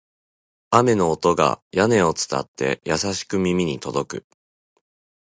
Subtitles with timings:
[0.71, 4.27] 雨の音が屋根を伝って、優しく耳に届く